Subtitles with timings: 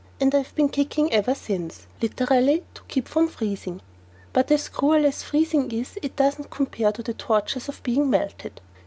[0.19, 3.81] And I've been kicking ever since, literally to keep from freezing.
[4.33, 8.61] But as cruel as freezing is, it doesn't compare to the tortures of being melted.